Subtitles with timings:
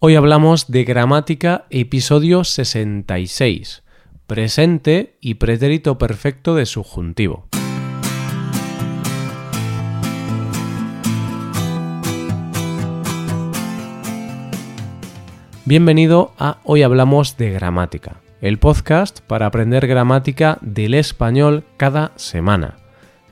[0.00, 3.82] Hoy hablamos de gramática, episodio 66,
[4.28, 7.48] presente y pretérito perfecto de subjuntivo.
[15.64, 22.76] Bienvenido a Hoy Hablamos de Gramática, el podcast para aprender gramática del español cada semana.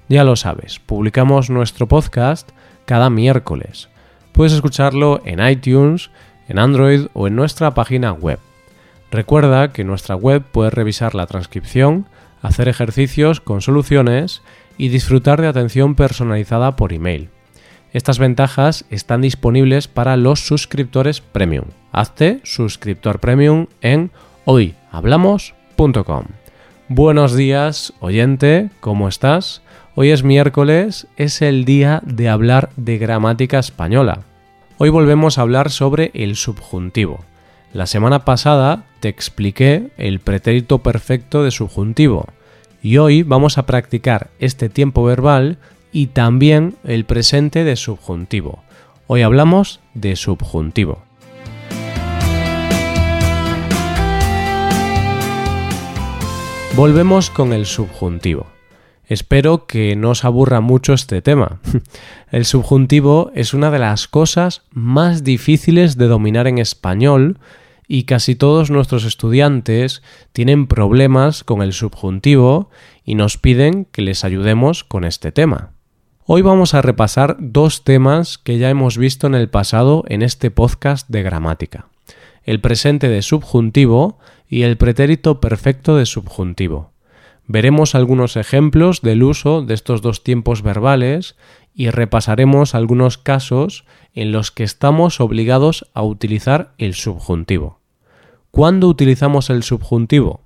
[0.08, 2.50] Ya lo sabes, publicamos nuestro podcast
[2.86, 3.88] cada miércoles.
[4.32, 6.10] Puedes escucharlo en iTunes,
[6.48, 8.38] en Android o en nuestra página web.
[9.10, 12.06] Recuerda que en nuestra web puedes revisar la transcripción,
[12.42, 14.42] hacer ejercicios con soluciones
[14.78, 17.30] y disfrutar de atención personalizada por email.
[17.92, 21.66] Estas ventajas están disponibles para los suscriptores premium.
[21.92, 24.10] Hazte suscriptor premium en
[24.44, 26.24] hoyhablamos.com.
[26.88, 29.62] Buenos días, oyente, ¿cómo estás?
[29.94, 34.20] Hoy es miércoles, es el día de hablar de gramática española.
[34.78, 37.24] Hoy volvemos a hablar sobre el subjuntivo.
[37.72, 42.26] La semana pasada te expliqué el pretérito perfecto de subjuntivo
[42.82, 45.56] y hoy vamos a practicar este tiempo verbal
[45.92, 48.64] y también el presente de subjuntivo.
[49.06, 51.00] Hoy hablamos de subjuntivo.
[56.74, 58.55] Volvemos con el subjuntivo.
[59.06, 61.60] Espero que no os aburra mucho este tema.
[62.30, 67.38] El subjuntivo es una de las cosas más difíciles de dominar en español
[67.88, 72.68] y casi todos nuestros estudiantes tienen problemas con el subjuntivo
[73.04, 75.70] y nos piden que les ayudemos con este tema.
[76.24, 80.50] Hoy vamos a repasar dos temas que ya hemos visto en el pasado en este
[80.50, 81.86] podcast de gramática.
[82.42, 84.18] El presente de subjuntivo
[84.48, 86.95] y el pretérito perfecto de subjuntivo.
[87.48, 91.36] Veremos algunos ejemplos del uso de estos dos tiempos verbales
[91.74, 97.78] y repasaremos algunos casos en los que estamos obligados a utilizar el subjuntivo.
[98.50, 100.40] ¿Cuándo utilizamos el subjuntivo?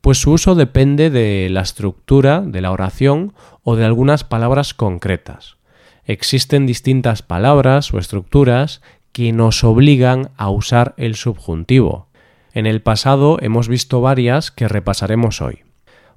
[0.00, 5.56] Pues su uso depende de la estructura de la oración o de algunas palabras concretas.
[6.04, 8.80] Existen distintas palabras o estructuras
[9.12, 12.08] que nos obligan a usar el subjuntivo.
[12.54, 15.62] En el pasado hemos visto varias que repasaremos hoy.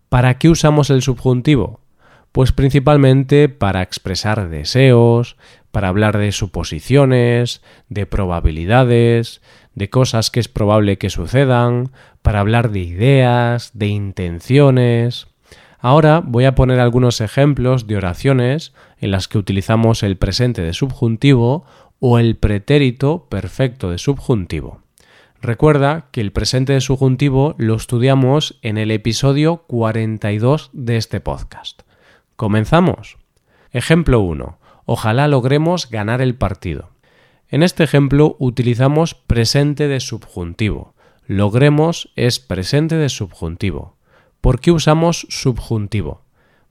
[0.10, 1.82] ¿Para qué usamos el subjuntivo?
[2.32, 5.38] Pues principalmente para expresar deseos,
[5.72, 9.42] para hablar de suposiciones, de probabilidades,
[9.74, 15.28] de cosas que es probable que sucedan, para hablar de ideas, de intenciones.
[15.80, 20.74] Ahora voy a poner algunos ejemplos de oraciones en las que utilizamos el presente de
[20.74, 21.66] subjuntivo
[22.00, 24.85] o el pretérito perfecto de subjuntivo.
[25.42, 31.82] Recuerda que el presente de subjuntivo lo estudiamos en el episodio 42 de este podcast.
[32.36, 33.18] ¿Comenzamos?
[33.72, 34.58] Ejemplo 1.
[34.86, 36.90] Ojalá logremos ganar el partido.
[37.50, 40.96] En este ejemplo utilizamos presente de subjuntivo.
[41.28, 43.96] Logremos es presente de subjuntivo.
[44.42, 46.22] ¿Por qué usamos subjuntivo?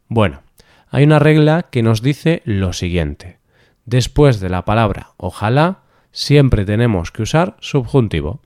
[0.09, 0.43] Bueno,
[0.91, 3.39] hay una regla que nos dice lo siguiente.
[3.85, 5.83] Después de la palabra ojalá,
[6.13, 8.41] siempre tenemos que usar subjuntivo.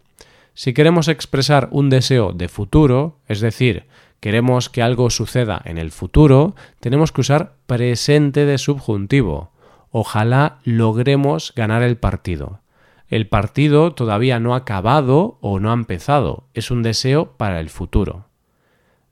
[0.58, 3.84] Si queremos expresar un deseo de futuro, es decir,
[4.18, 9.52] queremos que algo suceda en el futuro, tenemos que usar presente de subjuntivo.
[9.92, 12.58] Ojalá logremos ganar el partido.
[13.06, 17.70] El partido todavía no ha acabado o no ha empezado, es un deseo para el
[17.70, 18.26] futuro.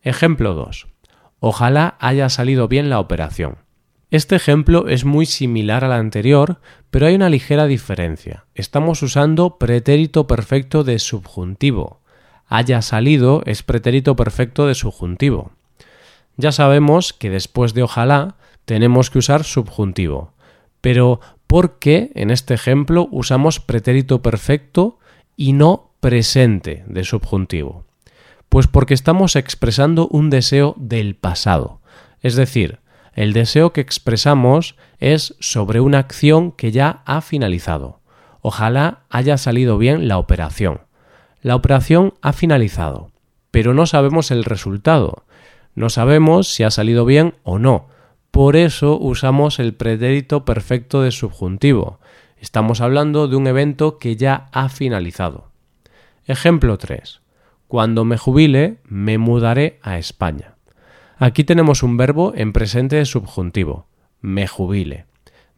[0.02, 0.88] Ejemplo 2.
[1.38, 3.58] Ojalá haya salido bien la operación.
[4.10, 8.44] Este ejemplo es muy similar al anterior, pero hay una ligera diferencia.
[8.54, 12.00] Estamos usando pretérito perfecto de subjuntivo.
[12.46, 15.50] Haya salido es pretérito perfecto de subjuntivo.
[16.36, 20.34] Ya sabemos que después de ojalá tenemos que usar subjuntivo.
[20.80, 25.00] Pero ¿por qué en este ejemplo usamos pretérito perfecto
[25.36, 27.84] y no presente de subjuntivo?
[28.48, 31.80] Pues porque estamos expresando un deseo del pasado.
[32.22, 32.78] Es decir,
[33.16, 38.00] el deseo que expresamos es sobre una acción que ya ha finalizado.
[38.42, 40.82] Ojalá haya salido bien la operación.
[41.40, 43.10] La operación ha finalizado,
[43.50, 45.24] pero no sabemos el resultado.
[45.74, 47.88] No sabemos si ha salido bien o no.
[48.30, 52.00] Por eso usamos el pretérito perfecto de subjuntivo.
[52.38, 55.50] Estamos hablando de un evento que ya ha finalizado.
[56.26, 57.22] Ejemplo 3.
[57.66, 60.55] Cuando me jubile, me mudaré a España.
[61.18, 63.86] Aquí tenemos un verbo en presente de subjuntivo,
[64.20, 65.06] me jubile,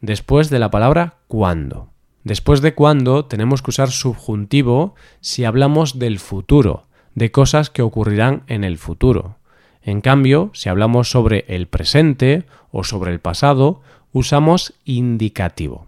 [0.01, 1.91] después de la palabra cuando.
[2.23, 8.45] Después de cuando tenemos que usar subjuntivo si hablamos del futuro, de cosas que ocurrirán
[8.47, 9.39] en el futuro.
[9.83, 13.81] En cambio, si hablamos sobre el presente o sobre el pasado,
[14.13, 15.87] usamos indicativo.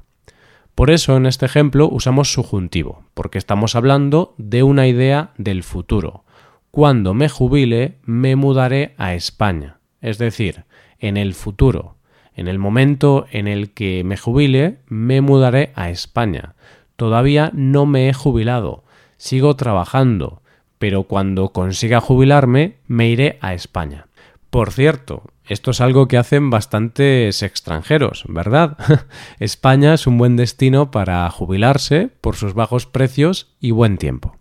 [0.75, 6.25] Por eso en este ejemplo usamos subjuntivo, porque estamos hablando de una idea del futuro.
[6.71, 9.79] Cuando me jubile, me mudaré a España.
[10.01, 10.65] Es decir,
[11.01, 11.97] en el futuro.
[12.35, 16.55] En el momento en el que me jubile, me mudaré a España.
[16.95, 18.85] Todavía no me he jubilado.
[19.17, 20.43] Sigo trabajando.
[20.79, 24.07] Pero cuando consiga jubilarme, me iré a España.
[24.49, 28.79] Por cierto, esto es algo que hacen bastantes extranjeros, ¿verdad?
[29.41, 34.37] España es un buen destino para jubilarse por sus bajos precios y buen tiempo.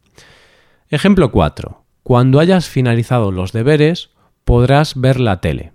[0.90, 1.89] Ejemplo 4.
[2.10, 4.10] Cuando hayas finalizado los deberes,
[4.44, 5.74] podrás ver la tele.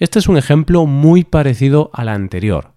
[0.00, 2.72] Este es un ejemplo muy parecido al anterior,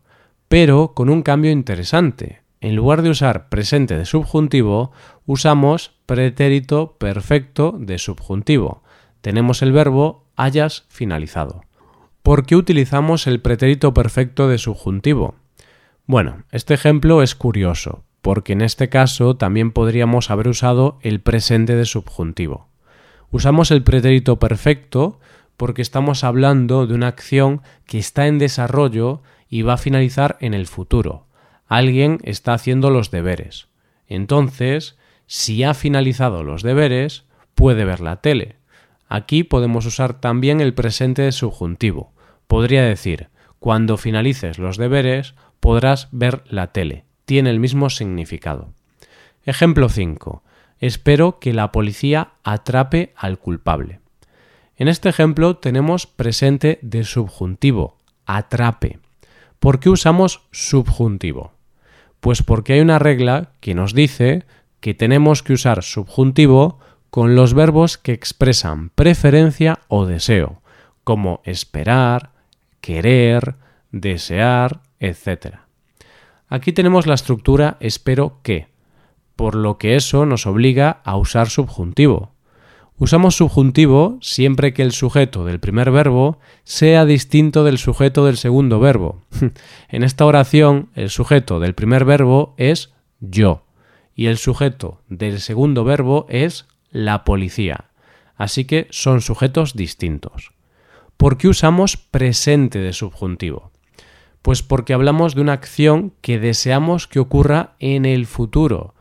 [0.47, 2.43] pero con un cambio interesante.
[2.61, 4.91] En lugar de usar presente de subjuntivo,
[5.25, 8.83] usamos pretérito perfecto de subjuntivo.
[9.21, 11.63] Tenemos el verbo hayas finalizado.
[12.21, 15.33] ¿Por qué utilizamos el pretérito perfecto de subjuntivo?
[16.05, 21.75] Bueno, este ejemplo es curioso, porque en este caso también podríamos haber usado el presente
[21.75, 22.66] de subjuntivo.
[23.31, 25.19] Usamos el pretérito perfecto
[25.57, 30.53] porque estamos hablando de una acción que está en desarrollo y va a finalizar en
[30.53, 31.25] el futuro.
[31.67, 33.67] Alguien está haciendo los deberes.
[34.07, 37.25] Entonces, si ha finalizado los deberes,
[37.55, 38.55] puede ver la tele.
[39.09, 42.13] Aquí podemos usar también el presente de subjuntivo.
[42.47, 43.29] Podría decir,
[43.59, 47.03] cuando finalices los deberes podrás ver la tele.
[47.25, 48.69] Tiene el mismo significado.
[49.43, 50.43] Ejemplo 5.
[50.79, 53.99] Espero que la policía atrape al culpable.
[54.75, 58.99] En este ejemplo tenemos presente de subjuntivo, atrape.
[59.59, 61.53] ¿Por qué usamos subjuntivo?
[62.19, 64.45] Pues porque hay una regla que nos dice
[64.79, 66.79] que tenemos que usar subjuntivo
[67.09, 70.61] con los verbos que expresan preferencia o deseo,
[71.03, 72.31] como esperar,
[72.81, 73.55] querer,
[73.91, 75.57] desear, etc.
[76.47, 78.67] Aquí tenemos la estructura espero que,
[79.37, 82.33] por lo que eso nos obliga a usar subjuntivo.
[82.97, 88.79] Usamos subjuntivo siempre que el sujeto del primer verbo sea distinto del sujeto del segundo
[88.79, 89.21] verbo.
[89.89, 93.63] en esta oración, el sujeto del primer verbo es yo
[94.15, 97.85] y el sujeto del segundo verbo es la policía.
[98.35, 100.51] Así que son sujetos distintos.
[101.17, 103.71] ¿Por qué usamos presente de subjuntivo?
[104.41, 108.95] Pues porque hablamos de una acción que deseamos que ocurra en el futuro,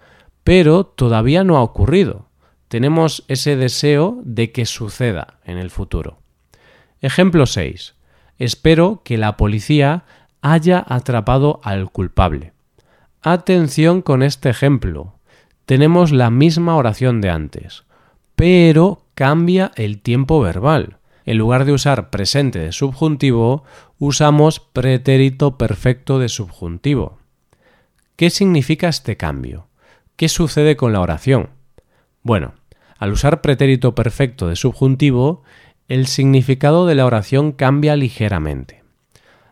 [0.46, 2.28] pero todavía no ha ocurrido.
[2.68, 6.20] Tenemos ese deseo de que suceda en el futuro.
[7.00, 7.96] Ejemplo 6.
[8.38, 10.04] Espero que la policía
[10.42, 12.52] haya atrapado al culpable.
[13.22, 15.14] Atención con este ejemplo.
[15.64, 17.82] Tenemos la misma oración de antes,
[18.36, 23.64] pero cambia el tiempo verbal en lugar de usar presente de subjuntivo,
[23.98, 27.18] usamos pretérito perfecto de subjuntivo.
[28.14, 29.65] ¿Qué significa este cambio?
[30.16, 31.50] ¿Qué sucede con la oración?
[32.22, 32.54] Bueno,
[32.96, 35.42] al usar pretérito perfecto de subjuntivo,
[35.88, 38.82] el significado de la oración cambia ligeramente.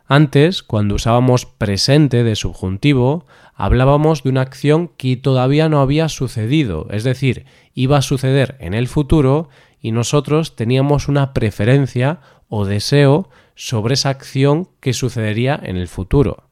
[0.07, 6.87] Antes, cuando usábamos presente de subjuntivo, hablábamos de una acción que todavía no había sucedido,
[6.89, 7.45] es decir,
[7.75, 14.09] iba a suceder en el futuro y nosotros teníamos una preferencia o deseo sobre esa
[14.09, 16.49] acción que sucedería en el futuro.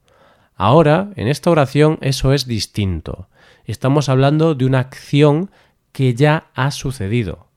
[0.54, 3.26] Ahora, en esta oración, eso es distinto.
[3.64, 5.50] Estamos hablando de una acción
[5.92, 7.48] que ya ha sucedido.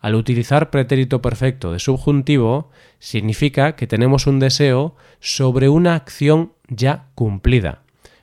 [0.00, 7.08] Al utilizar pretérito perfecto de subjuntivo, significa que tenemos un deseo sobre una acción ya
[7.14, 7.82] cumplida.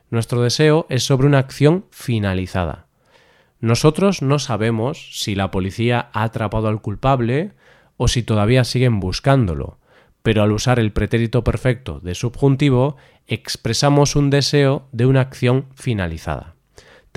[0.09, 2.87] Nuestro deseo es sobre una acción finalizada.
[3.59, 7.51] Nosotros no sabemos si la policía ha atrapado al culpable
[7.97, 9.77] o si todavía siguen buscándolo,
[10.23, 16.56] pero al usar el pretérito perfecto de subjuntivo expresamos un deseo de una acción finalizada.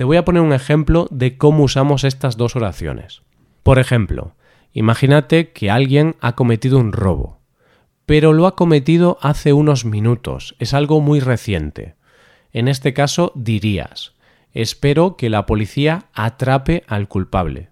[0.01, 3.21] Te voy a poner un ejemplo de cómo usamos estas dos oraciones.
[3.61, 4.33] Por ejemplo,
[4.73, 7.37] imagínate que alguien ha cometido un robo,
[8.07, 11.93] pero lo ha cometido hace unos minutos, es algo muy reciente.
[12.51, 14.13] En este caso dirías,
[14.55, 17.69] espero que la policía atrape al culpable.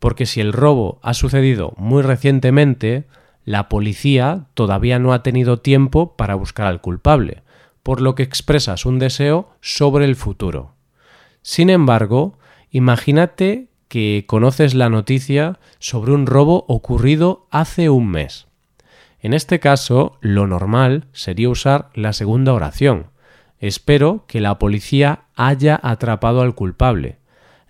[0.00, 3.04] Porque si el robo ha sucedido muy recientemente,
[3.44, 7.44] la policía todavía no ha tenido tiempo para buscar al culpable,
[7.84, 10.79] por lo que expresas un deseo sobre el futuro.
[11.50, 12.38] Sin embargo,
[12.70, 18.46] imagínate que conoces la noticia sobre un robo ocurrido hace un mes.
[19.18, 23.06] En este caso, lo normal sería usar la segunda oración,
[23.58, 27.18] Espero que la policía haya atrapado al culpable.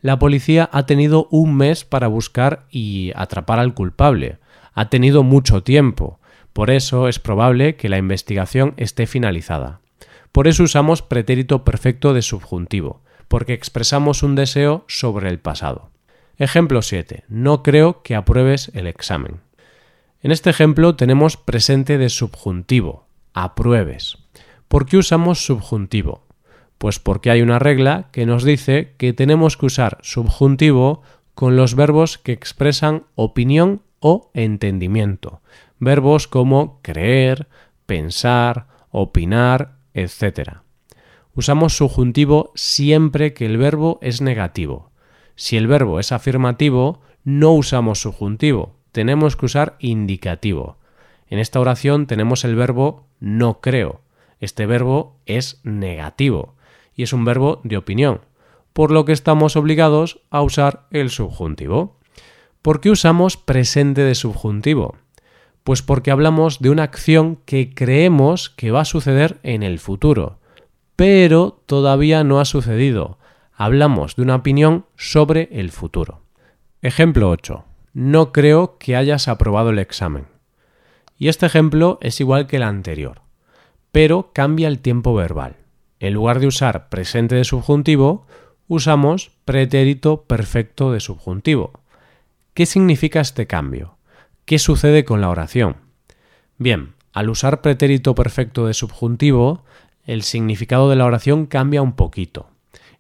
[0.02, 4.40] La policía ha tenido un mes para buscar y atrapar al culpable.
[4.74, 6.20] Ha tenido mucho tiempo.
[6.52, 9.80] Por eso es probable que la investigación esté finalizada.
[10.32, 15.90] Por eso usamos pretérito perfecto de subjuntivo, porque expresamos un deseo sobre el pasado.
[16.36, 17.22] Ejemplo 7.
[17.28, 19.36] No creo que apruebes el examen.
[20.20, 24.18] En este ejemplo tenemos presente de subjuntivo, apruebes.
[24.66, 26.26] ¿Por qué usamos subjuntivo?
[26.76, 31.02] Pues porque hay una regla que nos dice que tenemos que usar subjuntivo
[31.36, 35.40] con los verbos que expresan opinión o entendimiento.
[35.78, 37.46] Verbos como creer,
[37.86, 40.62] pensar, opinar, etc.
[41.34, 44.90] Usamos subjuntivo siempre que el verbo es negativo.
[45.36, 50.76] Si el verbo es afirmativo, no usamos subjuntivo, tenemos que usar indicativo.
[51.28, 54.00] En esta oración tenemos el verbo no creo.
[54.40, 56.56] Este verbo es negativo
[56.96, 58.22] y es un verbo de opinión,
[58.72, 61.96] por lo que estamos obligados a usar el subjuntivo.
[62.62, 64.96] ¿Por qué usamos presente de subjuntivo?
[65.62, 70.39] Pues porque hablamos de una acción que creemos que va a suceder en el futuro,
[71.00, 73.16] pero todavía no ha sucedido.
[73.54, 76.20] Hablamos de una opinión sobre el futuro.
[76.82, 77.64] Ejemplo 8
[77.94, 80.26] no creo que hayas aprobado el examen.
[81.16, 83.22] Y este ejemplo es igual que el anterior,
[83.92, 85.56] pero cambia el tiempo verbal.
[86.00, 88.26] En lugar de usar presente de subjuntivo,
[88.68, 91.80] usamos pretérito perfecto de subjuntivo.
[92.52, 93.96] ¿Qué significa este cambio?
[94.44, 95.76] ¿Qué sucede con la oración?
[96.58, 99.64] Bien, al usar pretérito perfecto de subjuntivo,
[100.06, 102.48] el significado de la oración cambia un poquito.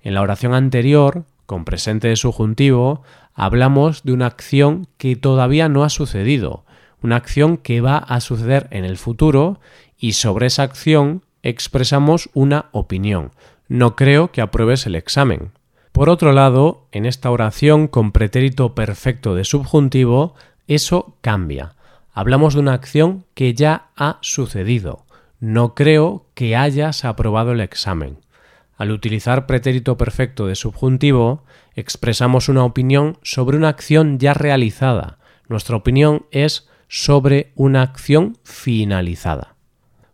[0.02, 3.02] En la oración anterior, con presente de subjuntivo,
[3.34, 6.64] hablamos de una acción que todavía no ha sucedido,
[7.02, 9.60] una acción que va a suceder en el futuro
[9.98, 13.32] y sobre esa acción expresamos una opinión.
[13.68, 15.52] No creo que apruebes el examen.
[15.92, 20.34] Por otro lado, en esta oración con pretérito perfecto de subjuntivo,
[20.68, 21.74] eso cambia.
[22.12, 25.04] Hablamos de una acción que ya ha sucedido.
[25.40, 28.18] No creo que hayas aprobado el examen.
[28.76, 31.44] Al utilizar pretérito perfecto de subjuntivo,
[31.74, 35.18] expresamos una opinión sobre una acción ya realizada.
[35.48, 39.56] Nuestra opinión es sobre una acción finalizada.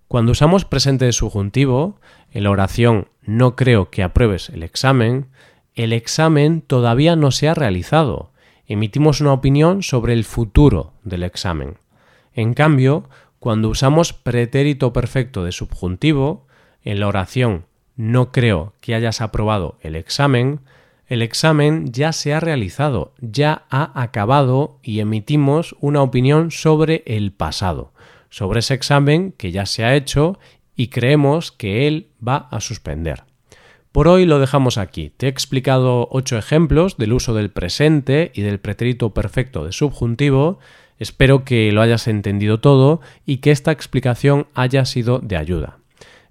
[0.08, 5.26] Cuando usamos presente de subjuntivo, en la oración no creo que apruebes el examen,
[5.74, 8.30] el examen todavía no se ha realizado.
[8.66, 11.78] Emitimos una opinión sobre el futuro del examen.
[12.32, 16.46] En cambio, cuando usamos pretérito perfecto de subjuntivo,
[16.82, 17.66] en la oración
[17.96, 20.60] no creo que hayas aprobado el examen,
[21.06, 27.32] el examen ya se ha realizado, ya ha acabado y emitimos una opinión sobre el
[27.32, 27.92] pasado,
[28.28, 30.38] sobre ese examen que ya se ha hecho
[30.74, 33.24] y creemos que él va a suspender.
[33.92, 35.10] Por hoy lo dejamos aquí.
[35.16, 40.58] Te he explicado ocho ejemplos del uso del presente y del pretérito perfecto de subjuntivo.
[40.98, 45.78] Espero que lo hayas entendido todo y que esta explicación haya sido de ayuda.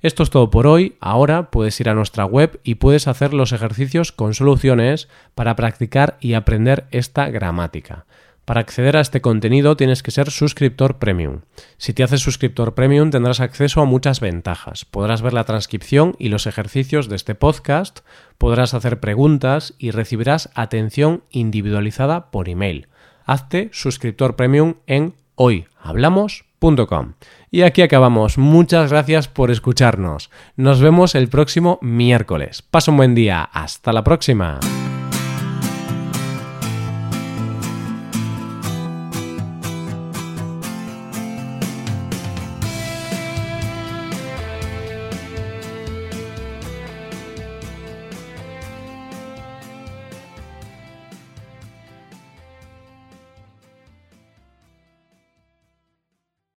[0.01, 0.97] Esto es todo por hoy.
[0.99, 6.17] Ahora puedes ir a nuestra web y puedes hacer los ejercicios con soluciones para practicar
[6.19, 8.05] y aprender esta gramática.
[8.45, 11.41] Para acceder a este contenido tienes que ser suscriptor premium.
[11.77, 14.85] Si te haces suscriptor premium tendrás acceso a muchas ventajas.
[14.85, 18.01] Podrás ver la transcripción y los ejercicios de este podcast,
[18.37, 22.87] podrás hacer preguntas y recibirás atención individualizada por email.
[23.25, 27.13] Hazte suscriptor premium en hoyhablamos.com.
[27.51, 28.37] Y aquí acabamos.
[28.37, 30.29] Muchas gracias por escucharnos.
[30.55, 32.61] Nos vemos el próximo miércoles.
[32.61, 33.43] Pasa un buen día.
[33.43, 34.59] Hasta la próxima.